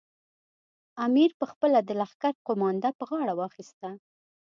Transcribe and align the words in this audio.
امیر 1.05 1.31
پخپله 1.41 1.79
د 1.83 1.89
لښکر 2.01 2.33
قومانده 2.47 2.89
پر 2.97 3.05
غاړه 3.09 3.33
واخیستله. 3.35 3.91